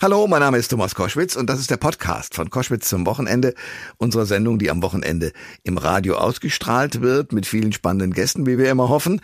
Hallo, 0.00 0.28
mein 0.28 0.38
Name 0.38 0.58
ist 0.58 0.68
Thomas 0.68 0.94
Koschwitz 0.94 1.34
und 1.34 1.50
das 1.50 1.58
ist 1.58 1.72
der 1.72 1.76
Podcast 1.76 2.36
von 2.36 2.50
Koschwitz 2.50 2.88
zum 2.88 3.04
Wochenende, 3.04 3.54
unserer 3.96 4.26
Sendung, 4.26 4.60
die 4.60 4.70
am 4.70 4.80
Wochenende 4.80 5.32
im 5.64 5.76
Radio 5.76 6.14
ausgestrahlt 6.18 7.00
wird, 7.00 7.32
mit 7.32 7.46
vielen 7.46 7.72
spannenden 7.72 8.12
Gästen, 8.12 8.46
wie 8.46 8.58
wir 8.58 8.70
immer 8.70 8.90
hoffen. 8.90 9.20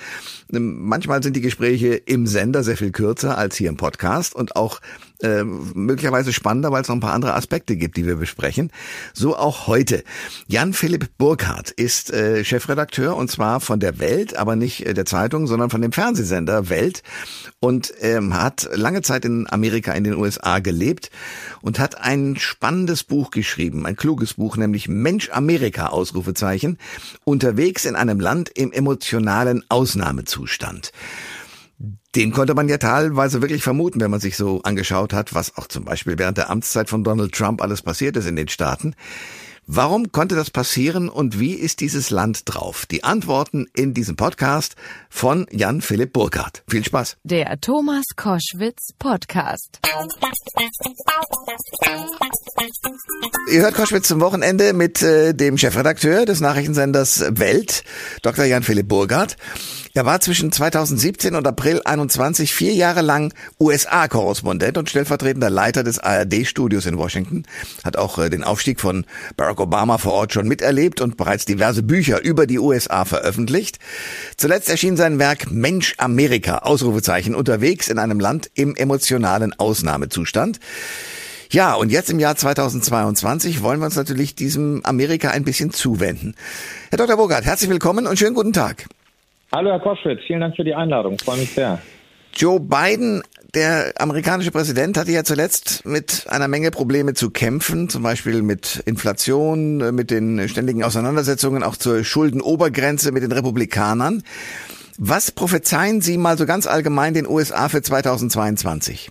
Manchmal 0.50 1.22
sind 1.22 1.36
die 1.36 1.42
Gespräche 1.42 1.94
im 1.94 2.26
Sender 2.26 2.64
sehr 2.64 2.76
viel 2.76 2.90
kürzer 2.90 3.38
als 3.38 3.54
hier 3.54 3.68
im 3.68 3.76
Podcast 3.76 4.34
und 4.34 4.56
auch 4.56 4.80
äh, 5.24 5.42
möglicherweise 5.42 6.32
spannender, 6.32 6.70
weil 6.70 6.82
es 6.82 6.88
noch 6.88 6.96
ein 6.96 7.00
paar 7.00 7.14
andere 7.14 7.34
Aspekte 7.34 7.76
gibt, 7.76 7.96
die 7.96 8.06
wir 8.06 8.16
besprechen. 8.16 8.70
So 9.14 9.36
auch 9.36 9.66
heute. 9.66 10.04
Jan-Philipp 10.48 11.16
Burkhardt 11.16 11.70
ist 11.70 12.12
äh, 12.12 12.44
Chefredakteur 12.44 13.16
und 13.16 13.30
zwar 13.30 13.60
von 13.60 13.80
der 13.80 13.98
Welt, 13.98 14.36
aber 14.36 14.54
nicht 14.54 14.84
äh, 14.84 14.92
der 14.92 15.06
Zeitung, 15.06 15.46
sondern 15.46 15.70
von 15.70 15.80
dem 15.80 15.92
Fernsehsender 15.92 16.68
Welt 16.68 17.02
und 17.58 17.94
ähm, 18.00 18.34
hat 18.34 18.68
lange 18.74 19.00
Zeit 19.00 19.24
in 19.24 19.50
Amerika, 19.50 19.92
in 19.92 20.04
den 20.04 20.16
USA 20.16 20.58
gelebt 20.58 21.10
und 21.62 21.78
hat 21.78 21.98
ein 21.98 22.36
spannendes 22.36 23.02
Buch 23.02 23.30
geschrieben, 23.30 23.86
ein 23.86 23.96
kluges 23.96 24.34
Buch, 24.34 24.58
nämlich 24.58 24.88
Mensch 24.88 25.30
Amerika, 25.30 25.86
Ausrufezeichen, 25.86 26.76
unterwegs 27.24 27.86
in 27.86 27.96
einem 27.96 28.20
Land 28.20 28.50
im 28.50 28.72
emotionalen 28.72 29.64
Ausnahmezustand. 29.70 30.92
Den 32.14 32.32
konnte 32.32 32.54
man 32.54 32.68
ja 32.68 32.78
teilweise 32.78 33.42
wirklich 33.42 33.62
vermuten, 33.62 34.00
wenn 34.00 34.10
man 34.10 34.20
sich 34.20 34.36
so 34.36 34.62
angeschaut 34.62 35.12
hat, 35.12 35.34
was 35.34 35.56
auch 35.56 35.66
zum 35.66 35.84
Beispiel 35.84 36.18
während 36.18 36.38
der 36.38 36.50
Amtszeit 36.50 36.88
von 36.88 37.02
Donald 37.02 37.32
Trump 37.32 37.60
alles 37.60 37.82
passiert 37.82 38.16
ist 38.16 38.26
in 38.26 38.36
den 38.36 38.48
Staaten. 38.48 38.94
Warum 39.66 40.12
konnte 40.12 40.34
das 40.34 40.50
passieren 40.50 41.08
und 41.08 41.40
wie 41.40 41.54
ist 41.54 41.80
dieses 41.80 42.10
Land 42.10 42.42
drauf? 42.44 42.84
Die 42.84 43.02
Antworten 43.02 43.66
in 43.74 43.94
diesem 43.94 44.14
Podcast 44.14 44.76
von 45.08 45.46
Jan 45.50 45.80
Philipp 45.80 46.12
Burkhardt. 46.12 46.62
Viel 46.68 46.84
Spaß. 46.84 47.16
Der 47.24 47.58
Thomas 47.62 48.04
Koschwitz 48.14 48.92
Podcast. 48.98 49.80
Ihr 53.50 53.62
hört 53.62 53.74
Koschwitz 53.74 54.08
zum 54.08 54.20
Wochenende 54.20 54.74
mit 54.74 55.00
äh, 55.00 55.32
dem 55.32 55.56
Chefredakteur 55.56 56.26
des 56.26 56.40
Nachrichtensenders 56.40 57.24
Welt, 57.30 57.84
Dr. 58.20 58.44
Jan 58.44 58.64
Philipp 58.64 58.88
Burkhardt. 58.88 59.38
Er 59.94 60.04
war 60.04 60.20
zwischen 60.20 60.52
2017 60.52 61.36
und 61.36 61.46
April 61.46 61.80
21 61.84 62.52
vier 62.52 62.74
Jahre 62.74 63.00
lang 63.00 63.32
USA-Korrespondent 63.60 64.76
und 64.76 64.90
stellvertretender 64.90 65.50
Leiter 65.50 65.84
des 65.84 66.00
ARD-Studios 66.00 66.84
in 66.84 66.98
Washington, 66.98 67.44
hat 67.82 67.96
auch 67.96 68.18
äh, 68.18 68.28
den 68.28 68.44
Aufstieg 68.44 68.80
von 68.80 69.06
Barack 69.36 69.53
Obama 69.60 69.98
vor 69.98 70.12
Ort 70.12 70.32
schon 70.32 70.48
miterlebt 70.48 71.00
und 71.00 71.16
bereits 71.16 71.44
diverse 71.44 71.82
Bücher 71.82 72.22
über 72.22 72.46
die 72.46 72.58
USA 72.58 73.04
veröffentlicht. 73.04 73.78
Zuletzt 74.36 74.68
erschien 74.68 74.96
sein 74.96 75.18
Werk 75.18 75.50
Mensch 75.50 75.94
Amerika, 75.98 76.58
Ausrufezeichen, 76.58 77.34
unterwegs 77.34 77.88
in 77.88 77.98
einem 77.98 78.20
Land 78.20 78.50
im 78.54 78.76
emotionalen 78.76 79.52
Ausnahmezustand. 79.58 80.60
Ja, 81.50 81.74
und 81.74 81.92
jetzt 81.92 82.10
im 82.10 82.18
Jahr 82.18 82.36
2022 82.36 83.62
wollen 83.62 83.78
wir 83.80 83.86
uns 83.86 83.96
natürlich 83.96 84.34
diesem 84.34 84.84
Amerika 84.84 85.30
ein 85.30 85.44
bisschen 85.44 85.70
zuwenden. 85.70 86.34
Herr 86.90 86.98
Dr. 86.98 87.16
Bogart, 87.16 87.44
herzlich 87.44 87.70
willkommen 87.70 88.06
und 88.06 88.18
schönen 88.18 88.34
guten 88.34 88.52
Tag. 88.52 88.86
Hallo 89.52 89.70
Herr 89.70 89.80
Koschwitz, 89.80 90.20
vielen 90.26 90.40
Dank 90.40 90.56
für 90.56 90.64
die 90.64 90.74
Einladung. 90.74 91.16
Freue 91.18 91.38
mich 91.38 91.52
sehr. 91.52 91.80
Joe 92.36 92.58
Biden, 92.58 93.22
der 93.54 93.92
amerikanische 93.98 94.50
Präsident, 94.50 94.98
hatte 94.98 95.12
ja 95.12 95.24
zuletzt 95.24 95.86
mit 95.86 96.26
einer 96.28 96.48
Menge 96.48 96.70
Probleme 96.70 97.14
zu 97.14 97.30
kämpfen, 97.30 97.88
zum 97.88 98.02
Beispiel 98.02 98.42
mit 98.42 98.82
Inflation, 98.86 99.94
mit 99.94 100.10
den 100.10 100.48
ständigen 100.48 100.82
Auseinandersetzungen 100.82 101.62
auch 101.62 101.76
zur 101.76 102.04
Schuldenobergrenze 102.04 103.12
mit 103.12 103.22
den 103.22 103.32
Republikanern. 103.32 104.22
Was 104.98 105.32
prophezeien 105.32 106.00
Sie 106.00 106.18
mal 106.18 106.38
so 106.38 106.46
ganz 106.46 106.66
allgemein 106.66 107.14
den 107.14 107.26
USA 107.26 107.68
für 107.68 107.82
2022? 107.82 109.10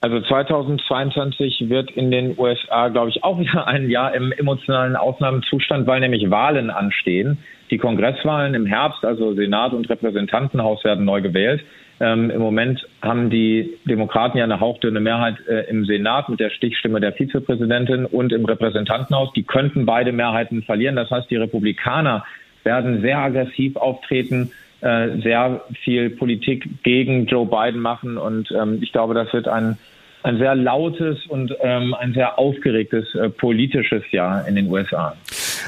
Also 0.00 0.20
2022 0.20 1.68
wird 1.68 1.92
in 1.92 2.10
den 2.10 2.36
USA, 2.36 2.88
glaube 2.88 3.10
ich, 3.10 3.22
auch 3.22 3.38
wieder 3.38 3.68
ein 3.68 3.88
Jahr 3.88 4.12
im 4.14 4.32
emotionalen 4.32 4.96
Ausnahmezustand, 4.96 5.86
weil 5.86 6.00
nämlich 6.00 6.28
Wahlen 6.28 6.70
anstehen. 6.70 7.38
Die 7.70 7.78
Kongresswahlen 7.78 8.54
im 8.54 8.66
Herbst, 8.66 9.04
also 9.04 9.34
Senat 9.34 9.72
und 9.72 9.88
Repräsentantenhaus 9.88 10.82
werden 10.82 11.04
neu 11.04 11.22
gewählt. 11.22 11.62
Ähm, 12.02 12.30
Im 12.30 12.40
Moment 12.40 12.84
haben 13.00 13.30
die 13.30 13.78
Demokraten 13.84 14.36
ja 14.36 14.42
eine 14.42 14.58
hauchdünne 14.58 14.98
Mehrheit 14.98 15.36
äh, 15.46 15.70
im 15.70 15.84
Senat 15.84 16.28
mit 16.28 16.40
der 16.40 16.50
Stichstimme 16.50 16.98
der 16.98 17.12
Vizepräsidentin 17.12 18.06
und 18.06 18.32
im 18.32 18.44
Repräsentantenhaus. 18.44 19.32
Die 19.34 19.44
könnten 19.44 19.86
beide 19.86 20.10
Mehrheiten 20.10 20.64
verlieren. 20.64 20.96
Das 20.96 21.10
heißt, 21.12 21.30
die 21.30 21.36
Republikaner 21.36 22.24
werden 22.64 23.02
sehr 23.02 23.18
aggressiv 23.18 23.76
auftreten, 23.76 24.50
äh, 24.80 25.10
sehr 25.22 25.62
viel 25.84 26.10
Politik 26.10 26.82
gegen 26.82 27.26
Joe 27.26 27.46
Biden 27.46 27.80
machen. 27.80 28.18
Und 28.18 28.50
ähm, 28.50 28.80
ich 28.82 28.90
glaube, 28.90 29.14
das 29.14 29.32
wird 29.32 29.46
ein 29.46 29.78
ein 30.24 30.38
sehr 30.38 30.54
lautes 30.54 31.26
und 31.26 31.52
ähm, 31.62 31.94
ein 31.94 32.14
sehr 32.14 32.38
aufgeregtes 32.38 33.12
äh, 33.16 33.28
politisches 33.28 34.08
Jahr 34.12 34.46
in 34.46 34.54
den 34.54 34.70
USA. 34.70 35.16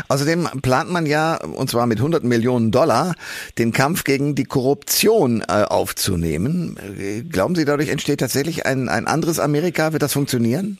Außerdem 0.08 0.48
plant 0.62 0.90
man 0.90 1.06
ja, 1.06 1.36
und 1.36 1.68
zwar 1.68 1.86
mit 1.86 1.98
100 1.98 2.24
Millionen 2.24 2.70
Dollar, 2.70 3.14
den 3.58 3.72
Kampf 3.72 4.04
gegen 4.04 4.34
die 4.34 4.44
Korruption 4.44 5.42
äh, 5.42 5.64
aufzunehmen. 5.64 6.76
Äh, 6.98 7.22
glauben 7.22 7.54
Sie, 7.54 7.64
dadurch 7.64 7.88
entsteht 7.88 8.20
tatsächlich 8.20 8.66
ein, 8.66 8.88
ein 8.88 9.06
anderes 9.06 9.40
Amerika? 9.40 9.92
Wird 9.92 10.02
das 10.02 10.12
funktionieren? 10.12 10.78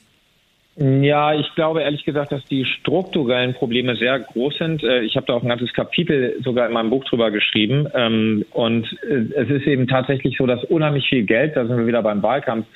Ja, 0.77 1.33
ich 1.33 1.47
glaube 1.55 1.83
ehrlich 1.83 2.05
gesagt, 2.05 2.33
dass 2.33 2.45
die 2.47 2.65
strukturellen 2.65 3.55
Probleme 3.55 3.95
sehr 3.95 4.19
groß 4.19 4.59
sind. 4.59 4.83
Äh, 4.83 5.03
ich 5.03 5.15
habe 5.17 5.27
da 5.27 5.35
auch 5.35 5.43
ein 5.43 5.49
ganzes 5.49 5.73
Kapitel 5.73 6.37
sogar 6.43 6.67
in 6.67 6.73
meinem 6.73 6.91
Buch 6.91 7.05
drüber 7.05 7.31
geschrieben. 7.31 7.87
Ähm, 7.95 8.45
und 8.51 8.85
äh, 9.09 9.27
es 9.37 9.51
ist 9.51 9.67
eben 9.69 9.87
tatsächlich 9.87 10.37
so, 10.37 10.47
dass 10.47 10.65
unheimlich 10.65 11.09
viel 11.09 11.23
Geld, 11.23 11.55
da 11.55 11.65
sind 11.65 11.77
wir 11.77 11.87
wieder 11.87 12.03
beim 12.03 12.23
Wahlkampf, 12.23 12.67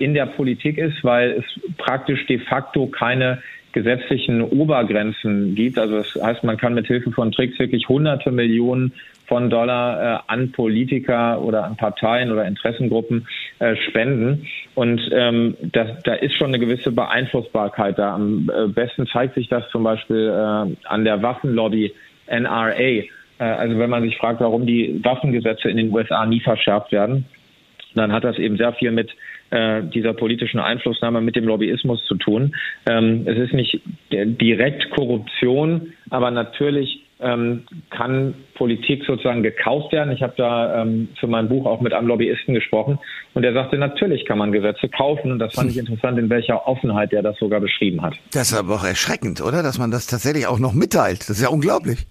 in 0.00 0.14
der 0.14 0.26
Politik 0.26 0.78
ist, 0.78 1.04
weil 1.04 1.30
es 1.30 1.76
praktisch 1.76 2.26
de 2.26 2.40
facto 2.40 2.88
keine 2.88 3.40
gesetzlichen 3.72 4.42
Obergrenzen 4.42 5.54
gibt. 5.54 5.78
Also 5.78 5.98
das 5.98 6.18
heißt, 6.20 6.44
man 6.44 6.56
kann 6.56 6.74
mit 6.74 6.86
Hilfe 6.86 7.10
von 7.12 7.32
Tricks 7.32 7.58
wirklich 7.58 7.88
hunderte 7.88 8.30
Millionen 8.30 8.92
von 9.26 9.48
Dollar 9.48 10.16
äh, 10.16 10.18
an 10.26 10.50
Politiker 10.50 11.40
oder 11.40 11.64
an 11.64 11.76
Parteien 11.76 12.32
oder 12.32 12.46
Interessengruppen 12.46 13.28
äh, 13.60 13.76
spenden. 13.76 14.46
Und 14.74 15.00
ähm, 15.12 15.56
das, 15.60 16.02
da 16.02 16.14
ist 16.14 16.34
schon 16.34 16.48
eine 16.48 16.58
gewisse 16.58 16.90
Beeinflussbarkeit 16.90 17.96
da. 17.96 18.14
Am 18.16 18.50
äh, 18.50 18.66
besten 18.66 19.06
zeigt 19.06 19.36
sich 19.36 19.48
das 19.48 19.68
zum 19.70 19.84
Beispiel 19.84 20.28
äh, 20.28 20.86
an 20.86 21.04
der 21.04 21.22
Waffenlobby 21.22 21.94
NRA. 22.26 22.72
Äh, 22.72 23.08
also 23.38 23.78
wenn 23.78 23.88
man 23.88 24.02
sich 24.02 24.16
fragt, 24.18 24.40
warum 24.40 24.66
die 24.66 25.00
Waffengesetze 25.04 25.70
in 25.70 25.76
den 25.76 25.92
USA 25.92 26.26
nie 26.26 26.40
verschärft 26.40 26.90
werden, 26.90 27.24
dann 27.94 28.12
hat 28.12 28.24
das 28.24 28.38
eben 28.38 28.56
sehr 28.56 28.72
viel 28.74 28.90
mit 28.90 29.10
äh, 29.50 29.82
dieser 29.82 30.14
politischen 30.14 30.60
Einflussnahme 30.60 31.20
mit 31.20 31.36
dem 31.36 31.44
Lobbyismus 31.44 32.04
zu 32.06 32.14
tun. 32.16 32.54
Ähm, 32.88 33.26
es 33.26 33.38
ist 33.38 33.52
nicht 33.52 33.80
direkt 34.10 34.90
Korruption, 34.90 35.92
aber 36.10 36.30
natürlich 36.30 37.04
ähm, 37.20 37.64
kann 37.90 38.34
Politik 38.54 39.04
sozusagen 39.06 39.42
gekauft 39.42 39.92
werden. 39.92 40.12
Ich 40.12 40.22
habe 40.22 40.34
da 40.36 40.82
ähm, 40.82 41.08
für 41.18 41.26
mein 41.26 41.48
Buch 41.48 41.66
auch 41.66 41.80
mit 41.80 41.92
einem 41.92 42.08
Lobbyisten 42.08 42.54
gesprochen 42.54 42.98
und 43.34 43.42
der 43.42 43.52
sagte, 43.52 43.76
natürlich 43.76 44.24
kann 44.24 44.38
man 44.38 44.52
Gesetze 44.52 44.88
kaufen 44.88 45.32
und 45.32 45.38
das 45.38 45.54
fand 45.54 45.70
ich 45.70 45.78
interessant, 45.78 46.18
in 46.18 46.30
welcher 46.30 46.66
Offenheit 46.66 47.12
der 47.12 47.22
das 47.22 47.36
sogar 47.38 47.60
beschrieben 47.60 48.02
hat. 48.02 48.14
Das 48.32 48.52
ist 48.52 48.58
aber 48.58 48.76
auch 48.76 48.84
erschreckend, 48.84 49.40
oder? 49.40 49.62
Dass 49.62 49.78
man 49.78 49.90
das 49.90 50.06
tatsächlich 50.06 50.46
auch 50.46 50.58
noch 50.58 50.72
mitteilt. 50.72 51.20
Das 51.20 51.30
ist 51.30 51.42
ja 51.42 51.48
unglaublich. 51.48 52.06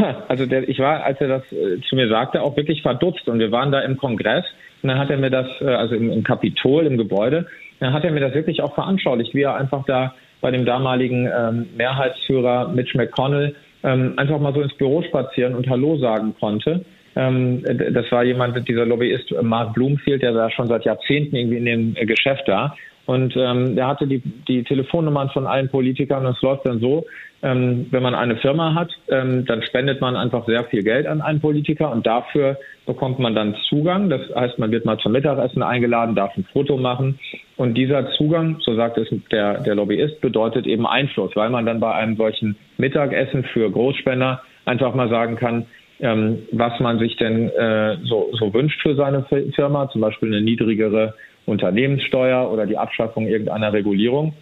Ja, 0.00 0.24
also 0.28 0.46
der, 0.46 0.68
ich 0.68 0.78
war, 0.78 1.04
als 1.04 1.20
er 1.20 1.28
das 1.28 1.52
äh, 1.52 1.80
zu 1.88 1.96
mir 1.96 2.08
sagte, 2.08 2.42
auch 2.42 2.56
wirklich 2.56 2.82
verdutzt 2.82 3.28
und 3.28 3.38
wir 3.38 3.52
waren 3.52 3.72
da 3.72 3.80
im 3.80 3.96
Kongress 3.96 4.44
und 4.82 4.88
dann 4.88 4.98
hat 4.98 5.10
er 5.10 5.18
mir 5.18 5.30
das, 5.30 5.46
äh, 5.60 5.66
also 5.66 5.94
im, 5.94 6.10
im 6.10 6.22
Kapitol, 6.22 6.86
im 6.86 6.96
Gebäude, 6.96 7.46
dann 7.80 7.92
hat 7.92 8.04
er 8.04 8.12
mir 8.12 8.20
das 8.20 8.34
wirklich 8.34 8.62
auch 8.62 8.74
veranschaulicht, 8.74 9.34
wie 9.34 9.42
er 9.42 9.54
einfach 9.54 9.84
da 9.86 10.14
bei 10.40 10.50
dem 10.50 10.64
damaligen 10.64 11.26
ähm, 11.26 11.68
Mehrheitsführer 11.76 12.68
Mitch 12.68 12.96
McConnell 12.96 13.54
ähm, 13.82 14.14
einfach 14.16 14.38
mal 14.38 14.54
so 14.54 14.60
ins 14.60 14.74
Büro 14.74 15.02
spazieren 15.02 15.54
und 15.54 15.68
Hallo 15.68 15.98
sagen 15.98 16.34
konnte. 16.38 16.84
Ähm, 17.16 17.62
das 17.64 18.10
war 18.10 18.24
jemand, 18.24 18.68
dieser 18.68 18.86
Lobbyist 18.86 19.34
Mark 19.42 19.74
Bloomfield, 19.74 20.22
der 20.22 20.34
war 20.34 20.50
schon 20.50 20.68
seit 20.68 20.84
Jahrzehnten 20.84 21.36
irgendwie 21.36 21.56
in 21.56 21.64
dem 21.64 21.96
äh, 21.96 22.06
Geschäft 22.06 22.44
da. 22.46 22.76
Und 23.10 23.36
ähm, 23.36 23.74
der 23.74 23.88
hatte 23.88 24.06
die, 24.06 24.22
die 24.46 24.62
Telefonnummern 24.62 25.30
von 25.30 25.44
allen 25.44 25.68
Politikern 25.68 26.24
und 26.24 26.36
es 26.36 26.42
läuft 26.42 26.64
dann 26.64 26.78
so, 26.78 27.06
ähm, 27.42 27.88
wenn 27.90 28.04
man 28.04 28.14
eine 28.14 28.36
Firma 28.36 28.72
hat, 28.76 28.92
ähm, 29.08 29.44
dann 29.46 29.62
spendet 29.62 30.00
man 30.00 30.14
einfach 30.14 30.46
sehr 30.46 30.62
viel 30.66 30.84
Geld 30.84 31.08
an 31.08 31.20
einen 31.20 31.40
Politiker 31.40 31.90
und 31.90 32.06
dafür 32.06 32.56
bekommt 32.86 33.18
man 33.18 33.34
dann 33.34 33.56
Zugang. 33.68 34.10
Das 34.10 34.20
heißt, 34.32 34.60
man 34.60 34.70
wird 34.70 34.84
mal 34.84 34.96
zum 34.98 35.10
Mittagessen 35.10 35.60
eingeladen, 35.60 36.14
darf 36.14 36.36
ein 36.36 36.46
Foto 36.52 36.76
machen 36.76 37.18
und 37.56 37.74
dieser 37.74 38.12
Zugang, 38.12 38.58
so 38.60 38.76
sagt 38.76 38.96
es 38.96 39.08
der, 39.32 39.60
der 39.60 39.74
Lobbyist, 39.74 40.20
bedeutet 40.20 40.68
eben 40.68 40.86
Einfluss, 40.86 41.34
weil 41.34 41.50
man 41.50 41.66
dann 41.66 41.80
bei 41.80 41.92
einem 41.92 42.14
solchen 42.16 42.54
Mittagessen 42.78 43.42
für 43.42 43.68
Großspender 43.72 44.40
einfach 44.66 44.94
mal 44.94 45.08
sagen 45.08 45.34
kann, 45.34 45.66
ähm, 45.98 46.44
was 46.52 46.78
man 46.78 47.00
sich 47.00 47.16
denn 47.16 47.48
äh, 47.48 47.96
so, 48.04 48.30
so 48.38 48.54
wünscht 48.54 48.80
für 48.82 48.94
seine 48.94 49.26
Firma, 49.56 49.90
zum 49.90 50.00
Beispiel 50.00 50.28
eine 50.28 50.42
niedrigere 50.42 51.14
Unternehmenssteuer 51.50 52.50
oder 52.50 52.66
die 52.66 52.78
Abschaffung 52.78 53.26
irgendeiner 53.26 53.72
Regulierung. 53.72 54.34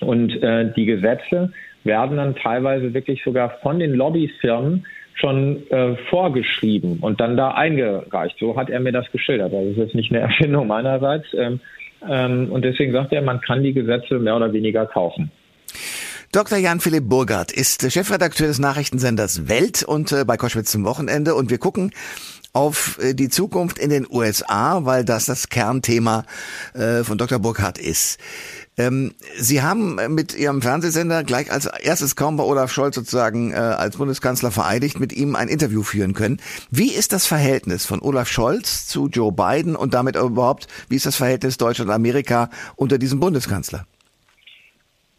Und 0.00 0.42
äh, 0.42 0.72
die 0.74 0.84
Gesetze 0.84 1.52
werden 1.84 2.16
dann 2.16 2.36
teilweise 2.36 2.92
wirklich 2.94 3.22
sogar 3.24 3.58
von 3.62 3.78
den 3.78 3.94
Lobbyfirmen 3.94 4.86
schon 5.14 5.70
äh, 5.70 5.96
vorgeschrieben 6.10 6.98
und 7.00 7.20
dann 7.20 7.36
da 7.36 7.52
eingereicht. 7.52 8.36
So 8.38 8.56
hat 8.56 8.70
er 8.70 8.80
mir 8.80 8.92
das 8.92 9.10
geschildert. 9.12 9.52
Also 9.54 9.68
das 9.68 9.78
ist 9.78 9.84
jetzt 9.84 9.94
nicht 9.94 10.10
eine 10.10 10.20
Erfindung 10.28 10.66
meinerseits. 10.66 11.26
Ähm, 11.34 11.60
Ähm, 12.08 12.50
und 12.50 12.64
deswegen 12.64 12.92
sagt 12.92 13.12
er, 13.12 13.22
man 13.22 13.40
kann 13.40 13.62
die 13.62 13.72
Gesetze 13.72 14.18
mehr 14.18 14.36
oder 14.36 14.52
weniger 14.52 14.86
kaufen. 14.86 15.30
Dr. 16.32 16.58
Jan-Philipp 16.58 17.08
Burgert 17.08 17.52
ist 17.52 17.92
Chefredakteur 17.92 18.46
des 18.46 18.58
Nachrichtensenders 18.58 19.48
Welt 19.48 19.82
und 19.82 20.12
äh, 20.12 20.24
bei 20.24 20.36
Koschwitz 20.36 20.70
zum 20.72 20.84
Wochenende 20.84 21.34
und 21.34 21.50
wir 21.50 21.58
gucken 21.58 21.92
auf 22.52 22.98
äh, 23.02 23.14
die 23.14 23.28
Zukunft 23.28 23.78
in 23.78 23.90
den 23.90 24.06
USA, 24.10 24.84
weil 24.84 25.04
das 25.04 25.26
das 25.26 25.48
Kernthema 25.48 26.24
äh, 26.74 27.04
von 27.04 27.18
Dr. 27.18 27.38
Burkhardt 27.38 27.78
ist. 27.78 28.18
Ähm, 28.76 29.14
Sie 29.38 29.62
haben 29.62 29.98
mit 30.14 30.34
Ihrem 30.34 30.62
Fernsehsender 30.62 31.24
gleich 31.24 31.52
als 31.52 31.66
erstes 31.66 32.16
kaum 32.16 32.36
bei 32.36 32.44
Olaf 32.44 32.72
Scholz 32.72 32.94
sozusagen 32.94 33.52
äh, 33.52 33.56
als 33.56 33.96
Bundeskanzler 33.96 34.50
vereidigt 34.50 34.98
mit 34.98 35.12
ihm 35.12 35.36
ein 35.36 35.48
Interview 35.48 35.82
führen 35.82 36.14
können. 36.14 36.40
Wie 36.70 36.90
ist 36.90 37.12
das 37.12 37.26
Verhältnis 37.26 37.84
von 37.84 38.00
Olaf 38.00 38.28
Scholz 38.28 38.86
zu 38.86 39.08
Joe 39.08 39.32
Biden 39.32 39.76
und 39.76 39.92
damit 39.92 40.16
überhaupt, 40.16 40.68
wie 40.88 40.96
ist 40.96 41.06
das 41.06 41.16
Verhältnis 41.16 41.58
Deutschland-Amerika 41.58 42.48
unter 42.76 42.98
diesem 42.98 43.20
Bundeskanzler? 43.20 43.86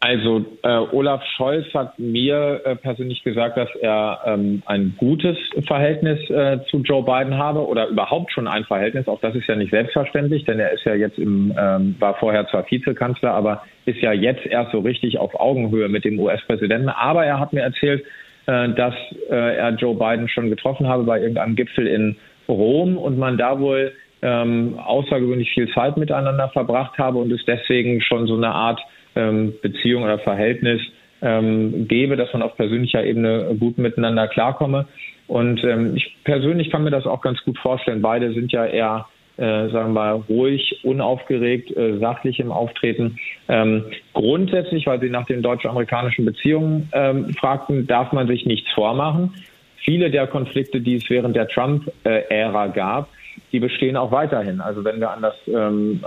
Also 0.06 0.44
äh, 0.62 0.68
Olaf 0.68 1.22
Scholz 1.34 1.64
hat 1.72 1.98
mir 1.98 2.60
äh, 2.66 2.76
persönlich 2.76 3.24
gesagt, 3.24 3.56
dass 3.56 3.70
er 3.80 4.20
ähm, 4.26 4.62
ein 4.66 4.94
gutes 4.98 5.38
Verhältnis 5.66 6.18
äh, 6.28 6.58
zu 6.70 6.82
Joe 6.82 7.02
Biden 7.02 7.38
habe 7.38 7.66
oder 7.66 7.88
überhaupt 7.88 8.30
schon 8.30 8.46
ein 8.46 8.64
Verhältnis. 8.64 9.08
Auch 9.08 9.22
das 9.22 9.34
ist 9.34 9.46
ja 9.46 9.56
nicht 9.56 9.70
selbstverständlich, 9.70 10.44
denn 10.44 10.60
er 10.60 10.72
ist 10.72 10.84
ja 10.84 10.94
jetzt 10.94 11.18
im, 11.18 11.54
ähm, 11.58 11.96
war 12.00 12.16
vorher 12.16 12.46
zwar 12.48 12.70
Vizekanzler, 12.70 13.32
aber 13.32 13.62
ist 13.86 14.02
ja 14.02 14.12
jetzt 14.12 14.44
erst 14.44 14.72
so 14.72 14.80
richtig 14.80 15.16
auf 15.16 15.40
Augenhöhe 15.40 15.88
mit 15.88 16.04
dem 16.04 16.20
US-Präsidenten. 16.20 16.90
Aber 16.90 17.24
er 17.24 17.40
hat 17.40 17.54
mir 17.54 17.62
erzählt, 17.62 18.04
äh, 18.44 18.68
dass 18.74 18.94
äh, 19.30 19.56
er 19.56 19.70
Joe 19.70 19.94
Biden 19.94 20.28
schon 20.28 20.50
getroffen 20.50 20.86
habe 20.86 21.04
bei 21.04 21.18
irgendeinem 21.18 21.56
Gipfel 21.56 21.86
in 21.86 22.16
Rom 22.46 22.98
und 22.98 23.16
man 23.16 23.38
da 23.38 23.58
wohl 23.58 23.94
ähm, 24.20 24.78
außergewöhnlich 24.84 25.50
viel 25.54 25.72
Zeit 25.72 25.96
miteinander 25.96 26.50
verbracht 26.50 26.98
habe 26.98 27.16
und 27.16 27.32
es 27.32 27.42
deswegen 27.46 28.02
schon 28.02 28.26
so 28.26 28.36
eine 28.36 28.50
Art 28.50 28.82
ähm, 29.16 29.54
Beziehung 29.62 30.02
oder 30.02 30.18
Verhältnis 30.18 30.80
ähm, 31.22 31.88
gebe, 31.88 32.16
dass 32.16 32.32
man 32.32 32.42
auf 32.42 32.56
persönlicher 32.56 33.04
Ebene 33.04 33.56
gut 33.58 33.78
miteinander 33.78 34.28
klarkomme. 34.28 34.86
Und 35.26 35.64
ähm, 35.64 35.96
ich 35.96 36.16
persönlich 36.24 36.70
kann 36.70 36.84
mir 36.84 36.90
das 36.90 37.06
auch 37.06 37.22
ganz 37.22 37.42
gut 37.44 37.58
vorstellen. 37.58 38.02
Beide 38.02 38.32
sind 38.34 38.52
ja 38.52 38.66
eher 38.66 39.06
äh, 39.36 39.68
sagen 39.70 39.94
wir 39.94 40.22
ruhig, 40.28 40.78
unaufgeregt, 40.84 41.76
äh, 41.76 41.98
sachlich 41.98 42.38
im 42.38 42.52
Auftreten. 42.52 43.18
Ähm, 43.48 43.86
grundsätzlich, 44.12 44.86
weil 44.86 45.00
Sie 45.00 45.10
nach 45.10 45.26
den 45.26 45.42
deutsch-amerikanischen 45.42 46.24
Beziehungen 46.24 46.88
ähm, 46.92 47.34
fragten, 47.34 47.88
darf 47.88 48.12
man 48.12 48.28
sich 48.28 48.46
nichts 48.46 48.70
vormachen. 48.72 49.34
Viele 49.78 50.10
der 50.10 50.28
Konflikte, 50.28 50.80
die 50.80 50.94
es 50.96 51.10
während 51.10 51.34
der 51.34 51.48
Trump-Ära 51.48 52.68
gab, 52.68 53.08
die 53.54 53.60
bestehen 53.60 53.96
auch 53.96 54.10
weiterhin. 54.10 54.60
Also 54.60 54.84
wenn 54.84 54.98
wir 54.98 55.12
an 55.12 55.22
das 55.22 55.34
ähm, 55.46 56.00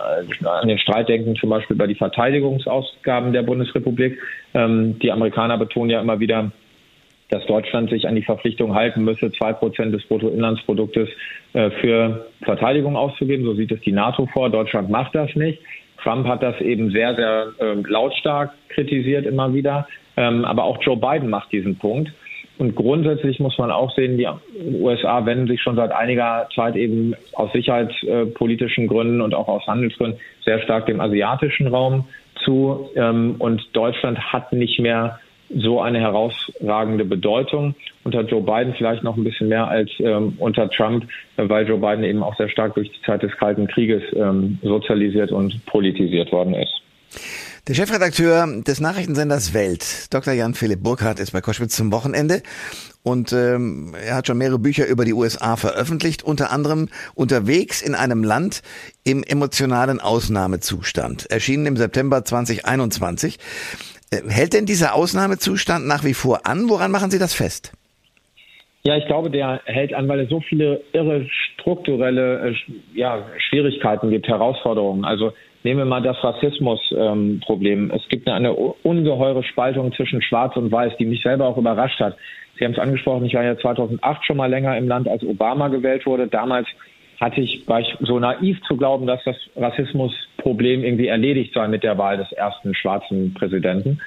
an 0.43 0.67
den 0.67 0.77
Streit 0.79 1.07
denken, 1.07 1.37
zum 1.37 1.49
Beispiel 1.49 1.77
über 1.77 1.87
die 1.87 1.95
Verteidigungsausgaben 1.95 3.31
der 3.31 3.43
Bundesrepublik, 3.43 4.19
ähm, 4.53 4.99
die 4.99 5.13
Amerikaner 5.13 5.57
betonen 5.57 5.89
ja 5.89 6.01
immer 6.01 6.19
wieder, 6.19 6.51
dass 7.29 7.45
Deutschland 7.45 7.89
sich 7.89 8.05
an 8.05 8.15
die 8.15 8.21
Verpflichtung 8.21 8.75
halten 8.75 9.05
müsse, 9.05 9.31
zwei 9.31 9.53
Prozent 9.53 9.95
des 9.95 10.03
Bruttoinlandsproduktes 10.09 11.07
äh, 11.53 11.69
für 11.79 12.27
Verteidigung 12.41 12.97
auszugeben. 12.97 13.45
So 13.45 13.53
sieht 13.53 13.71
es 13.71 13.79
die 13.79 13.93
NATO 13.93 14.25
vor. 14.25 14.49
Deutschland 14.49 14.89
macht 14.89 15.15
das 15.15 15.33
nicht. 15.35 15.61
Trump 16.03 16.27
hat 16.27 16.43
das 16.43 16.59
eben 16.59 16.91
sehr, 16.91 17.15
sehr 17.15 17.53
äh, 17.59 17.75
lautstark 17.89 18.51
kritisiert 18.67 19.25
immer 19.25 19.53
wieder. 19.53 19.87
Ähm, 20.17 20.43
aber 20.43 20.65
auch 20.65 20.83
Joe 20.83 20.97
Biden 20.97 21.29
macht 21.29 21.53
diesen 21.53 21.77
Punkt. 21.77 22.11
Und 22.57 22.75
grundsätzlich 22.75 23.39
muss 23.39 23.57
man 23.57 23.71
auch 23.71 23.93
sehen, 23.95 24.17
die 24.17 24.27
USA 24.73 25.25
wenden 25.25 25.47
sich 25.47 25.61
schon 25.61 25.75
seit 25.75 25.91
einiger 25.91 26.47
Zeit 26.55 26.75
eben 26.75 27.13
aus 27.33 27.51
sicherheitspolitischen 27.53 28.87
Gründen 28.87 29.21
und 29.21 29.35
auch 29.35 29.47
aus 29.47 29.65
Handelsgründen 29.67 30.19
sehr 30.43 30.59
stark 30.61 30.87
dem 30.87 30.99
asiatischen 30.99 31.67
Raum 31.67 32.07
zu. 32.43 32.89
Ähm, 32.95 33.35
und 33.37 33.61
Deutschland 33.73 34.19
hat 34.33 34.53
nicht 34.53 34.79
mehr 34.79 35.19
so 35.49 35.79
eine 35.79 35.99
herausragende 35.99 37.05
Bedeutung. 37.05 37.75
Unter 38.03 38.21
Joe 38.21 38.41
Biden 38.41 38.73
vielleicht 38.73 39.03
noch 39.03 39.15
ein 39.17 39.23
bisschen 39.23 39.47
mehr 39.47 39.67
als 39.67 39.89
ähm, 39.99 40.33
unter 40.39 40.69
Trump, 40.69 41.07
weil 41.37 41.67
Joe 41.67 41.79
Biden 41.79 42.03
eben 42.03 42.23
auch 42.23 42.35
sehr 42.37 42.49
stark 42.49 42.75
durch 42.75 42.91
die 42.91 43.01
Zeit 43.03 43.23
des 43.23 43.31
Kalten 43.37 43.67
Krieges 43.67 44.03
ähm, 44.15 44.59
sozialisiert 44.61 45.31
und 45.31 45.65
politisiert 45.65 46.31
worden 46.31 46.53
ist. 46.53 46.76
Der 47.67 47.73
Chefredakteur 47.73 48.61
des 48.61 48.79
Nachrichtensenders 48.79 49.53
Welt, 49.53 50.05
Dr. 50.13 50.33
Jan 50.33 50.53
Philipp 50.53 50.83
Burkhardt, 50.83 51.19
ist 51.19 51.31
bei 51.31 51.41
Koschwitz 51.41 51.75
zum 51.75 51.91
Wochenende 51.91 52.41
und 53.03 53.33
ähm, 53.33 53.93
er 53.93 54.15
hat 54.15 54.27
schon 54.27 54.37
mehrere 54.37 54.57
Bücher 54.57 54.87
über 54.87 55.03
die 55.03 55.11
USA 55.11 55.57
veröffentlicht, 55.57 56.23
unter 56.23 56.51
anderem 56.51 56.87
Unterwegs 57.13 57.81
in 57.81 57.93
einem 57.93 58.23
Land 58.23 58.61
im 59.03 59.21
emotionalen 59.21 59.99
Ausnahmezustand, 59.99 61.29
erschienen 61.29 61.65
im 61.65 61.75
September 61.75 62.23
2021. 62.23 63.37
Äh, 64.11 64.21
hält 64.29 64.53
denn 64.53 64.65
dieser 64.65 64.93
Ausnahmezustand 64.93 65.85
nach 65.85 66.05
wie 66.05 66.13
vor 66.13 66.45
an? 66.45 66.69
Woran 66.69 66.91
machen 66.91 67.11
Sie 67.11 67.19
das 67.19 67.33
fest? 67.33 67.73
Ja, 68.83 68.95
ich 68.95 69.05
glaube, 69.05 69.29
der 69.29 69.61
hält 69.65 69.93
an, 69.93 70.07
weil 70.07 70.21
es 70.21 70.29
so 70.29 70.39
viele 70.39 70.81
irre 70.93 71.25
strukturelle 71.29 72.49
äh, 72.49 72.55
ja, 72.93 73.25
Schwierigkeiten 73.49 74.09
gibt, 74.09 74.27
Herausforderungen. 74.27 75.03
Also 75.03 75.33
Nehmen 75.67 75.79
wir 75.79 75.85
mal 75.85 76.01
das 76.01 76.23
Rassismusproblem. 76.23 77.91
Ähm, 77.91 77.91
es 77.93 78.07
gibt 78.07 78.25
eine, 78.25 78.37
eine 78.37 78.53
ungeheure 78.53 79.43
Spaltung 79.43 79.91
zwischen 79.91 80.21
Schwarz 80.21 80.55
und 80.55 80.71
Weiß, 80.71 80.93
die 80.97 81.05
mich 81.05 81.21
selber 81.21 81.45
auch 81.45 81.57
überrascht 81.57 81.99
hat. 81.99 82.15
Sie 82.57 82.63
haben 82.63 82.71
es 82.71 82.79
angesprochen, 82.79 83.25
ich 83.25 83.33
war 83.33 83.43
ja 83.43 83.57
2008 83.57 84.25
schon 84.25 84.37
mal 84.37 84.49
länger 84.49 84.77
im 84.77 84.87
Land, 84.87 85.09
als 85.09 85.23
Obama 85.23 85.67
gewählt 85.67 86.05
wurde. 86.05 86.27
Damals 86.27 86.67
hatte 87.19 87.41
ich, 87.41 87.67
war 87.67 87.81
ich 87.81 87.97
so 87.99 88.17
naiv 88.17 88.61
zu 88.67 88.77
glauben, 88.77 89.07
dass 89.07 89.21
das 89.25 89.35
Rassismusproblem 89.57 90.85
irgendwie 90.85 91.07
erledigt 91.07 91.53
sei 91.53 91.67
mit 91.67 91.83
der 91.83 91.97
Wahl 91.97 92.15
des 92.15 92.31
ersten 92.31 92.73
schwarzen 92.73 93.33
Präsidenten. 93.33 93.99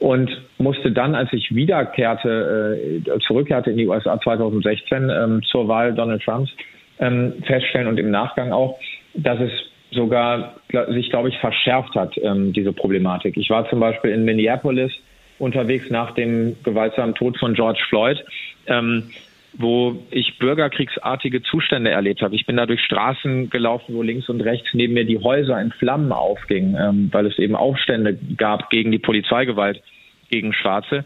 Und 0.00 0.30
musste 0.56 0.90
dann, 0.92 1.14
als 1.14 1.30
ich 1.32 1.54
wiederkehrte, 1.54 3.02
äh, 3.06 3.18
zurückkehrte 3.20 3.70
in 3.70 3.76
die 3.76 3.86
USA 3.86 4.18
2016 4.18 5.10
ähm, 5.10 5.42
zur 5.44 5.68
Wahl 5.68 5.94
Donald 5.94 6.22
Trumps, 6.22 6.50
ähm, 6.98 7.34
feststellen 7.46 7.86
und 7.86 7.98
im 7.98 8.10
Nachgang 8.10 8.50
auch, 8.52 8.78
dass 9.14 9.38
es 9.40 9.50
sogar 9.90 10.54
sich, 10.88 11.10
glaube 11.10 11.28
ich, 11.28 11.38
verschärft 11.38 11.94
hat, 11.94 12.16
ähm, 12.22 12.52
diese 12.52 12.72
Problematik. 12.72 13.36
Ich 13.36 13.50
war 13.50 13.68
zum 13.68 13.80
Beispiel 13.80 14.12
in 14.12 14.24
Minneapolis 14.24 14.92
unterwegs 15.38 15.90
nach 15.90 16.12
dem 16.12 16.56
gewaltsamen 16.62 17.14
Tod 17.14 17.38
von 17.38 17.54
George 17.54 17.80
Floyd, 17.88 18.24
ähm, 18.66 19.10
wo 19.52 20.02
ich 20.10 20.38
bürgerkriegsartige 20.38 21.42
Zustände 21.42 21.90
erlebt 21.90 22.22
habe. 22.22 22.34
Ich 22.34 22.46
bin 22.46 22.56
da 22.56 22.66
durch 22.66 22.82
Straßen 22.82 23.50
gelaufen, 23.50 23.94
wo 23.94 24.02
links 24.02 24.28
und 24.28 24.40
rechts 24.40 24.68
neben 24.72 24.94
mir 24.94 25.04
die 25.04 25.18
Häuser 25.18 25.60
in 25.60 25.72
Flammen 25.72 26.12
aufgingen, 26.12 26.76
ähm, 26.80 27.08
weil 27.12 27.26
es 27.26 27.38
eben 27.38 27.56
Aufstände 27.56 28.18
gab 28.36 28.70
gegen 28.70 28.92
die 28.92 28.98
Polizeigewalt 28.98 29.82
gegen 30.30 30.52
Schwarze. 30.52 31.04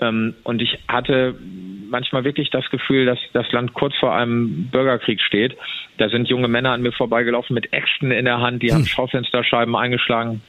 Ähm, 0.00 0.34
und 0.42 0.60
ich 0.60 0.78
hatte 0.88 1.36
manchmal 1.88 2.24
wirklich 2.24 2.50
das 2.50 2.68
Gefühl, 2.70 3.06
dass 3.06 3.18
das 3.32 3.50
Land 3.52 3.74
kurz 3.74 3.94
vor 3.96 4.14
einem 4.14 4.68
Bürgerkrieg 4.72 5.20
steht. 5.20 5.56
Da 5.98 6.08
sind 6.08 6.28
junge 6.28 6.48
Männer 6.48 6.72
an 6.72 6.82
mir 6.82 6.92
vorbeigelaufen 6.92 7.54
mit 7.54 7.72
Äxten 7.72 8.10
in 8.10 8.24
der 8.24 8.40
Hand, 8.40 8.62
die 8.62 8.72
haben 8.72 8.80
hm. 8.80 8.86
Schaufensterscheiben 8.86 9.76
eingeschlagen. 9.76 10.42